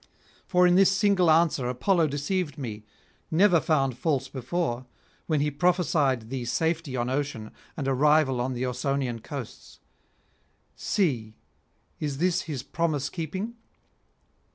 [0.47, 2.85] For in this single answer Apollo deceived me,
[3.29, 4.87] never found false before,
[5.27, 9.79] when he prophesied thee safety on ocean and arrival on the Ausonian coasts.
[10.75, 11.35] See,
[11.99, 13.57] is this his promise keeping?'